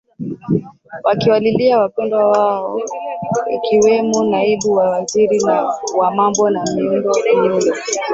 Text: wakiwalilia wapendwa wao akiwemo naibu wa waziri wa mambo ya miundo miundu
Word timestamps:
wakiwalilia 1.03 1.79
wapendwa 1.79 2.25
wao 2.27 2.81
akiwemo 3.57 4.23
naibu 4.23 4.71
wa 4.71 4.89
waziri 4.89 5.43
wa 5.97 6.11
mambo 6.15 6.49
ya 6.51 6.63
miundo 6.75 7.11
miundu 7.35 7.73